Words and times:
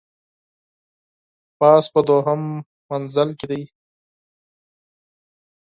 پاس 1.59 1.83
په 1.93 1.99
دوهم 2.07 2.41
منزل 2.89 3.29
کي 3.39 3.45
دی. 3.51 3.61